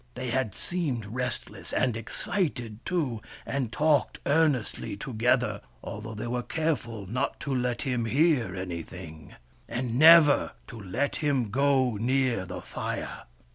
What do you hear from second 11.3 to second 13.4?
go near the fire.